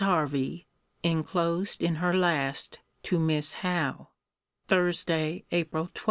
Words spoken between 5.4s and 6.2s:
APRIL 20.